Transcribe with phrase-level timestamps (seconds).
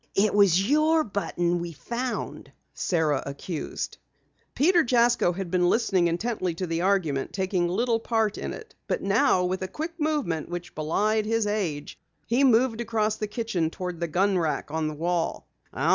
[0.15, 3.99] "It was your button we found," Sara accused.
[4.55, 8.73] Peter Jasko had been listening intently to the argument, taking little part in it.
[8.87, 13.69] But now, with a quick movement which belied his age, he moved across the kitchen
[13.69, 15.45] toward the gun rack on the wall.